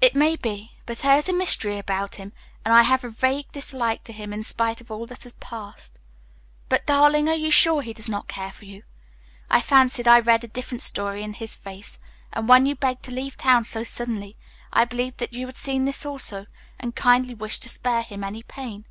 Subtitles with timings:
[0.00, 2.32] "It may be, but there is a mystery about him;
[2.64, 6.00] and I have a vague dislike to him in spite of all that has passed.
[6.68, 8.82] But, darling, are you sure he does not care for you?
[9.48, 12.00] I fancied I read a different story in his face,
[12.32, 14.34] and when you begged to leave town so suddenly,
[14.72, 16.46] I believed that you had seen this also,
[16.80, 18.84] and kindly wished to spare him any pain."